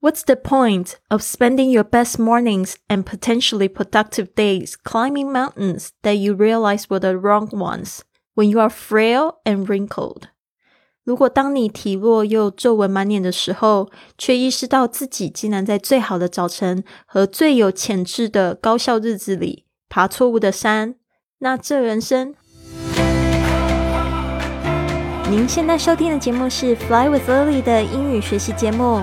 [0.00, 6.14] What's the point of spending your best mornings and potentially productive days climbing mountains that
[6.14, 8.00] you realize were the wrong ones
[8.34, 10.30] when you are frail and wrinkled?
[11.04, 20.94] 如果当你体弱又皱纹满脸的时候，却意识到自己竟然在最好的早晨和最有潜质的高效日子里爬错误的山，
[21.40, 22.34] 那这人生……
[25.28, 29.02] 您现在收听的节目是《Fly with Lily》的英语学习节目，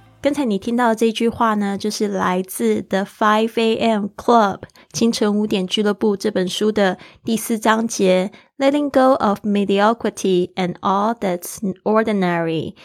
[0.21, 4.05] 刚才你听到这句话呢，就是来自《The Five A.M.
[4.15, 4.59] Club》
[4.93, 12.75] 清晨五点俱乐部这本书的第四章节，Letting Go of Mediocrity and All That's Ordinary。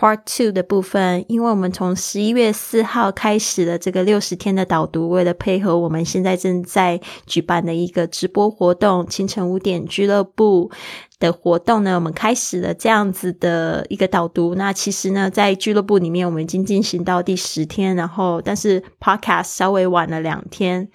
[0.00, 10.70] Part Two 的部分，因为我们从十一月四号开始了这个六十天的导读，为了配合我们现在正在举办的一个直播活动——清晨五点俱乐部。
[11.18, 14.54] 的活动呢，我们开始了这样子的一个导读。
[14.54, 20.88] 那其实呢，在俱乐部里面，我们已经进行到第十天，然后但是 Podcast 稍微晚了两天，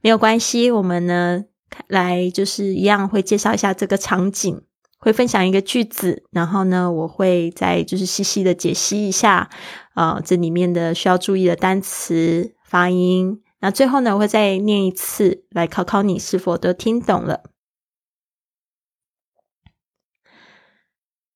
[0.00, 0.72] 没有关系。
[0.72, 1.44] 我们呢，
[1.86, 4.60] 来就是一样会介绍一下这个场景，
[5.00, 9.48] 会分享一个句子，然后呢，我会再就是细细的解析一下
[9.94, 13.42] 啊，这里面的需要注意的单词发音。
[13.60, 17.44] 那最后呢，我会再念一次，来考考你是否都听懂了。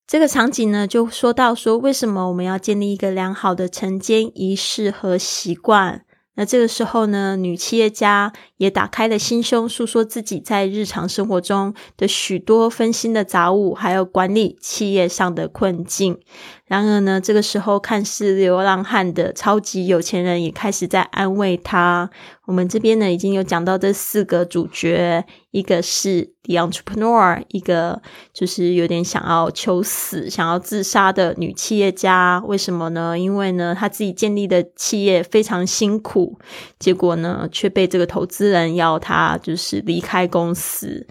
[0.07, 6.05] 这个场景呢，就说到说，为什么我们要建立一个良好的晨间仪式和习惯？
[6.37, 8.33] 那这个时候呢，女企业家
[8.65, 16.19] 也打开了心胸，诉说自己在日常生活中的许多分心的杂物，还有管理企业上的困境。
[16.67, 22.09] 然而呢，这个时候看似流浪汉的超级有钱人也开始在安慰他。
[22.47, 28.01] 我们这边呢，已经有讲到这四个主角，一个是 the entrepreneur，一个
[28.33, 32.43] 就是有点想要求死、想要自杀的女企业家。
[32.47, 33.19] 为什么呢？
[33.19, 36.39] 因为呢，她自己建立的企业非常辛苦，
[36.79, 41.07] 结果呢，却被这个投资人要他就是离开公司。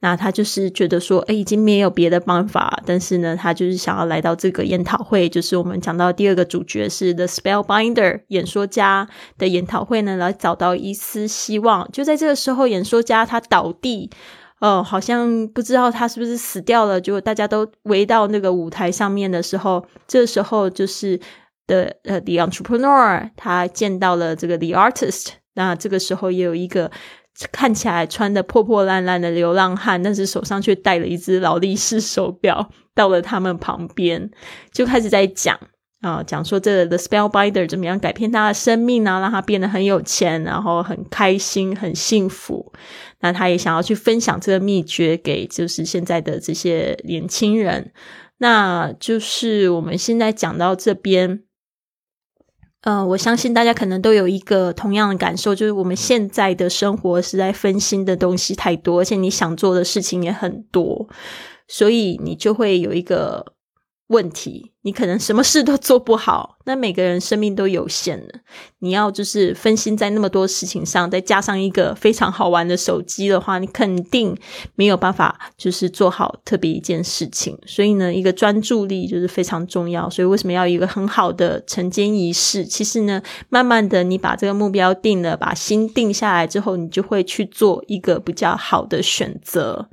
[0.00, 11.90] 那他就是觉得说，哎，已经没有别的办法，但是呢，他就是想要来到这个研讨会，就是我们讲到第二个主角是 The Spellbinder 演说家的研讨会呢，来找到一丝希望。
[11.90, 14.10] 就在这个时候，演说家他倒地，
[14.60, 17.00] 哦，好像不知道他是不是死掉了。
[17.00, 21.18] 就大家都围到那个舞台上面的时候，这时候就是
[21.66, 26.90] 的呃，The Entrepreneur 他见到了这个 The Artist，那这个时候也有一个。
[27.50, 34.30] 看起来穿的破破烂烂的流浪汉，但是手上却戴了一只劳力士手表，到了他们旁边，
[34.72, 35.58] 就开始在讲
[36.02, 42.72] 啊，讲说这个 The Spellbinder 怎么样改变他的生命啊，让他变得很有钱，然后很开心、很幸福。
[43.18, 47.90] 那他也想要去分享这个秘诀给就是现在的这些年轻人。
[48.38, 51.42] 那就是我们现在讲到这边。
[52.84, 61.08] 嗯，我相信大家可能都有一个同样的感受，就是我们现在的生活实在分心的东西太多，而且你想做的事情也很多，
[61.66, 63.53] 所以你就会有一个。
[64.08, 66.58] 问题，你可能什么事都做不好。
[66.66, 68.40] 那每个人生命都有限的，
[68.80, 74.36] 你要就是分心在那么多事情上，再加上一个非常好玩的手机的话，你肯定
[74.74, 77.58] 没有办法就是做好特别一件事情。
[77.66, 80.08] 所以呢，一个专注力就是非常重要。
[80.10, 82.64] 所以为什么要一个很好的晨间仪式？
[82.64, 89.88] 其实呢，慢慢的你把这个目标定了，把心定下来之后，你就会去做一个比较好的选择。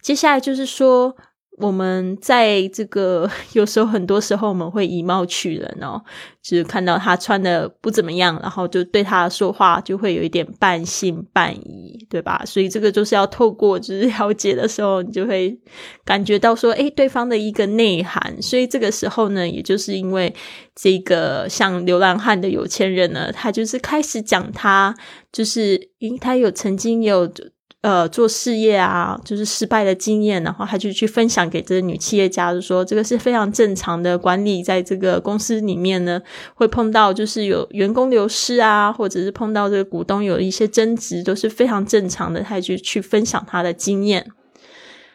[0.00, 1.16] 接下来就是说。
[1.60, 6.00] 我们在这个 有时候很多时候我们会以貌取人哦，
[6.42, 12.42] 就是看到他穿的不怎么样，然后就对他说话就会有一点半信半疑，对吧？
[12.46, 15.58] 所以这个就是要透过就是了解的时候，你就会
[16.04, 18.40] 感觉到说，诶，对方的一个内涵。
[18.40, 20.34] 所以这个时候呢，也就是因为
[20.74, 24.94] 这个像流浪汉的有钱人呢，他就是开始讲他，
[25.32, 27.30] 就是因他有曾经有。
[27.80, 36.20] 呃，做事业啊，就是失败的经验，然后他就去分享给这个女企业家，就说这个是非常正常的管理，在这个公司里面呢，
[36.54, 42.42] 会碰到就是有员工流失啊，或者是碰到这个股东有一些争执，都是非常正常的。
[42.42, 44.26] 他就去分享他的经验。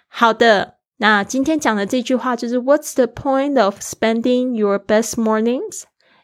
[0.08, 5.82] 好的，那今天讲的这句话就是 What's the point of spending your best mornings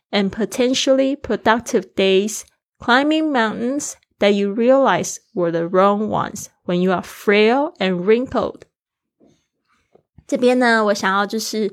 [0.09, 2.43] and potentially productive days
[2.79, 3.95] climbing mountains?
[4.18, 8.62] that you realize were the wrong ones when you are frail and wrinkled
[10.26, 11.70] 这边呢，我想要就是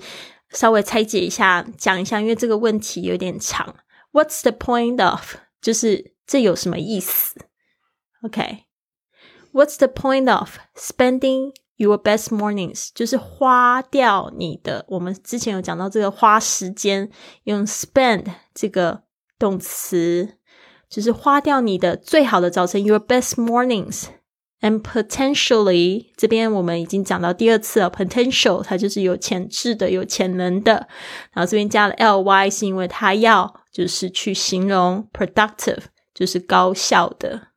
[0.49, 3.75] 稍微拆解一下，讲一下，因为这个问题有点长。
[4.11, 5.35] What's the point of？
[5.61, 7.39] 就是这有什么意思？
[8.23, 12.89] OK？What's the point of spending your best mornings？
[12.93, 14.85] 就是花掉你的。
[14.89, 17.09] 我们之前有讲到这个花时间，
[17.43, 19.03] 用 spend 这个
[19.39, 20.37] 动词，
[20.89, 27.89] 就是花掉你的最好的早晨，your best mornings。And potentially，这边我们已经讲到第二次了。
[27.89, 30.87] Potential，它就是有潜质的、有潜能的。
[31.33, 37.47] 然后这边加了 ly，是因为它要就是去形容 productive，就是高效的。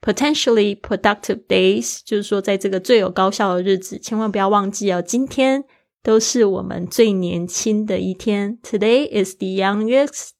[0.00, 5.64] Potentially productive days，就是说在这个最有高效的日子，千万不要忘记哦，今天
[6.02, 8.58] 都是我们最年轻的一天。
[8.62, 10.30] Today is the youngest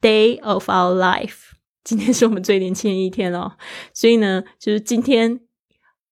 [0.00, 1.47] day of our life。
[1.89, 3.53] 今天是我们最年轻的一天哦，
[3.95, 5.39] 所以呢，就是今天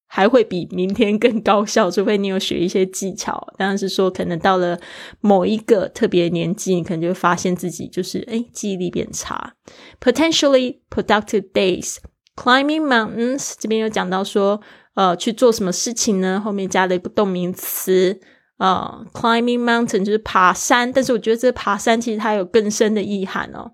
[0.08, 3.54] 还会比明天更高效，除非你有学一些技巧。
[3.60, 4.80] 当然是说，可能到了
[5.22, 9.54] 某一个特别年纪，你可能就会发现自己就是哎，记忆力变差。
[10.02, 11.98] Potentially productive days
[12.36, 14.60] climbing mountains，这边有讲到说，
[14.96, 16.42] 呃，去做什么事情呢？
[16.44, 18.20] 后面加了一个动名词，
[18.58, 20.92] 呃，climbing mountain 就是爬山。
[20.92, 23.74] 但是我觉得这爬山其实它有更深的意涵哦。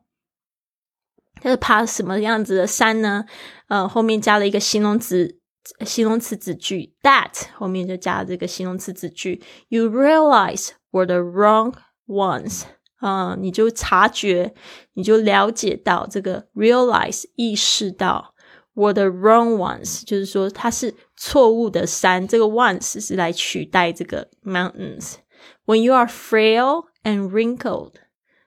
[1.43, 3.25] 它是爬什么样子的山呢？
[3.69, 5.39] 呃，后面加了一个形容词，
[5.87, 9.41] 形容词子句 that 后面就加了这个形容词子句。
[9.69, 11.75] You realize were the wrong
[12.07, 12.63] ones
[12.97, 14.55] 啊，你就察觉，
[14.95, 18.35] 你就了解到这个 realize 意识到
[18.75, 22.27] were the wrong ones，就是说它是错误的山。
[22.27, 27.93] 这个 ones 是来取代这个 mountains。When you are frail and wrinkled。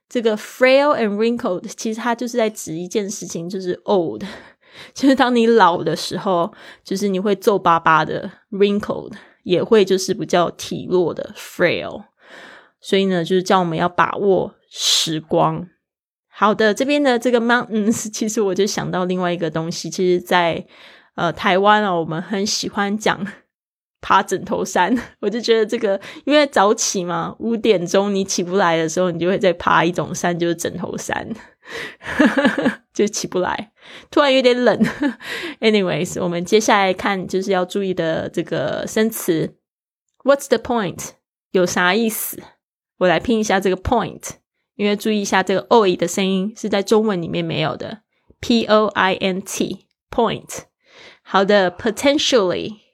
[0.08, 4.22] 这个 frail and wrinkled，其实它就是在指一件事情，就是 old，
[4.94, 6.52] 就是当你老的时候，
[6.84, 9.12] 就是你会皱巴巴的 wrinkled，
[9.42, 12.04] 也会就是比较体弱的 frail。
[12.80, 15.66] 所以呢，就是叫我们要把握时光。
[16.28, 20.66] 好的，这边的这个 mountains，其实我就想到另外一个东西，其实，在
[21.16, 23.26] 呃台湾啊，我们很喜欢讲。
[24.06, 31.28] 爬枕头山， 我就觉得这个，因为早起嘛，五点钟你起不来的时候，你就会再爬一种山，就是枕头山，
[32.94, 33.72] 就起不来。
[34.08, 34.78] 突然有点冷。
[35.58, 39.56] Anyways，我们接下来看就是要注意的这个生词
[40.22, 41.08] ，What's the point？
[41.50, 42.40] 有啥意思？
[42.98, 44.22] 我来拼一下这个 point，
[44.76, 48.02] 因为注意一下这个 o e 的声音是在中文里面没有的
[48.40, 50.60] ，p o i n t point。
[51.22, 52.85] 好的，potentially。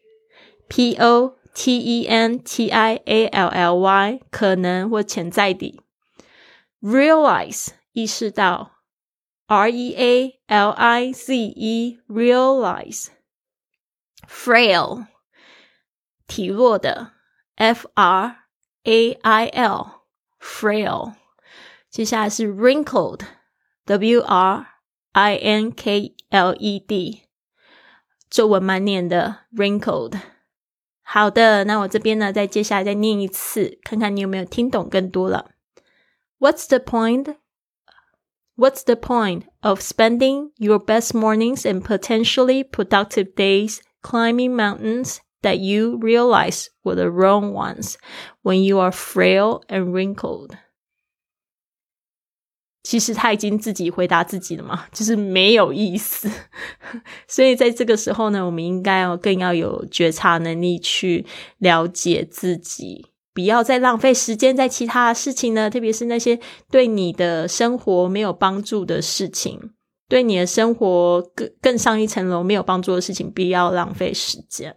[0.74, 5.78] P O T E N T I A L L Y 可能或潜在的
[6.80, 8.78] ，realize 意识到
[9.48, 13.08] ，R E A L I Z E realize
[14.26, 15.08] frail
[16.26, 17.12] 体弱的
[17.56, 18.36] ，F R
[18.84, 20.06] A I L
[20.40, 21.12] frail
[21.90, 23.20] 接下来是 wrinkled
[23.84, 24.66] W R
[25.12, 27.24] I N K L E D
[28.30, 30.31] 皱纹满脸的 wrinkled。
[31.11, 35.51] 好的，那我这边呢，再接下来再念一次，看看你有没有听懂更多了。
[36.39, 37.35] What's the point?
[38.57, 45.59] What's the point of spending your best mornings and potentially productive days climbing mountains that
[45.59, 47.95] you realize were the wrong ones
[48.41, 50.57] when you are frail and wrinkled?
[52.82, 56.30] 其实他已经自己回答自己了嘛， 就是没有意思。
[57.28, 61.24] 所以在这个时候呢，我们应该要更要有觉察能力去
[61.58, 66.38] 了解自己，不要再浪费时间在其他事情呢，特别是那些
[66.70, 69.70] 对你的生活没有帮助的事情，
[70.08, 74.74] 对你的生活更更上一层楼没有帮助的事情，不要浪费时间。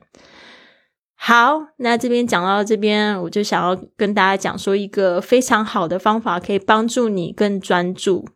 [1.28, 8.28] 好，那这边讲到这边，我就想要跟大家讲说一个非常好的方法，可以帮助你更专注。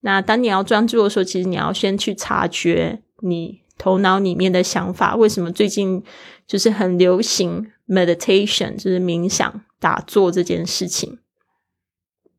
[0.00, 5.14] 那当你要专注的时候，其实你要先去察觉你头脑里面的想法。
[5.14, 6.02] 为什么最近
[6.46, 11.18] 就是很流行 meditation，就是冥想、打坐这件事情？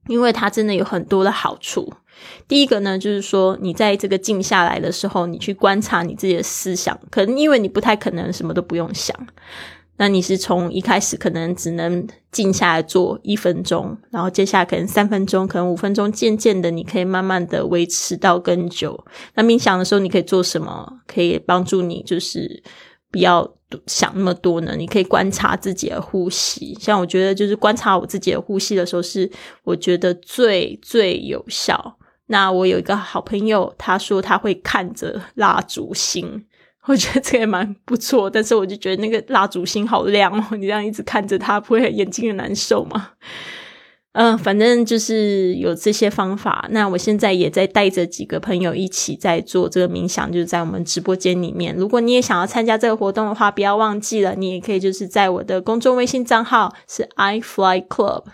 [0.08, 1.94] 因为它真的有很多的好处。
[2.48, 9.16] 第一个呢，就是说你在这个静下来的时候，你去观察你自己的思想，可能因为你不太可能什么都不用想。
[9.98, 19.06] 那你是从一开始可能只能静下来做一分钟，然后接下来可能三分钟，可能五分钟，渐渐的你可以慢慢的维持到更久。
[19.36, 21.02] 那冥想的时候你可以做什么？
[21.06, 22.64] 可以帮助你就是
[23.12, 23.48] 不要
[23.86, 24.76] 想那么多呢？
[24.76, 29.32] 你可以观察自己的呼吸，像我觉得就是观察我自己的呼吸的时候，是
[29.64, 31.98] 我觉得最最有效。
[32.28, 36.46] 那我有一个好朋友，他说他会看着蜡烛心。
[36.86, 38.30] 我觉得这也蛮不错。
[38.30, 43.12] 但是我就觉得那个蜡烛心好亮哦，你这样一直看着它，不会眼睛很难受吗？
[44.14, 46.68] 嗯，反正就是有这些方法。
[46.70, 51.76] 那我现在也在带着几个朋友一起在做这个冥想，就是在我们直播间里面。
[51.76, 58.26] 如果你也想要参加这个活动的话，不要忘记了，你也可以就是在我的公众微信账号是 i fly club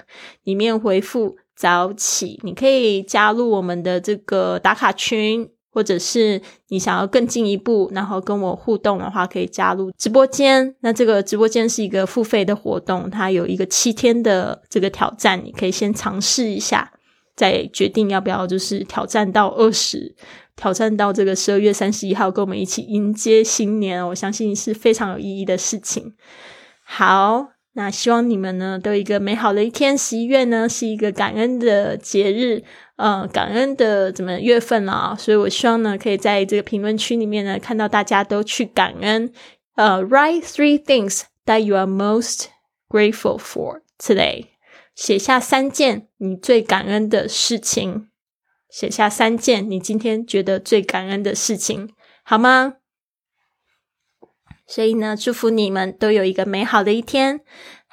[0.43, 5.49] 里面回复早起，你可以加入我们的这个打卡群。
[5.79, 10.75] 或者是你想要更进一步，然后跟我互动的话，可以加入直播间。
[10.81, 16.91] 那这个直播间是一个付费的活动，它有一个七天的这个挑战，你可以先尝试一下，
[17.33, 20.13] 再决定要不要就是挑战到二十，
[20.57, 24.05] 挑战到这个十二月三十一号，跟我们一起迎接新年。
[24.09, 26.13] 我相信是非常有意义的事情。
[26.83, 27.51] 好。
[27.73, 29.95] 那希望你们呢都有一个美好的一天。
[29.97, 32.63] 十一月呢是一个感恩的节日，
[32.98, 35.16] 呃，感恩的怎么月份啊？
[35.18, 39.32] 所以我希望呢可以在这个评论区里面呢看到大家都去感恩。
[39.74, 42.46] 呃，write three things that you are most
[42.88, 44.46] grateful for today。
[44.94, 48.08] 写下三件你最感恩的事情。
[48.70, 51.90] 写下三件你今天觉得最感恩的事情，
[52.24, 52.74] 好吗？
[54.66, 57.40] 所以呢，祝福你们都有一个美好的一天。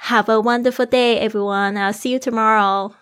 [0.03, 1.73] Have a wonderful day, everyone.
[1.73, 2.93] I'll see you tomorrow.